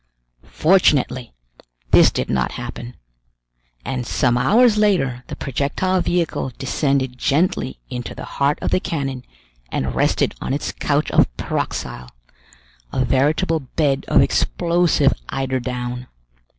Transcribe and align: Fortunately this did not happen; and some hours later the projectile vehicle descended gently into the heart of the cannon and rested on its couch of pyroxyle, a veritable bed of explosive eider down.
Fortunately 0.49 1.31
this 1.91 2.09
did 2.09 2.27
not 2.27 2.53
happen; 2.53 2.95
and 3.85 4.03
some 4.07 4.35
hours 4.35 4.75
later 4.75 5.23
the 5.27 5.35
projectile 5.35 6.01
vehicle 6.01 6.51
descended 6.57 7.19
gently 7.19 7.77
into 7.87 8.15
the 8.15 8.25
heart 8.25 8.57
of 8.63 8.71
the 8.71 8.79
cannon 8.79 9.23
and 9.71 9.93
rested 9.93 10.33
on 10.41 10.53
its 10.55 10.71
couch 10.71 11.11
of 11.11 11.27
pyroxyle, 11.37 12.09
a 12.91 13.05
veritable 13.05 13.59
bed 13.59 14.05
of 14.07 14.23
explosive 14.23 15.13
eider 15.29 15.59
down. 15.59 16.07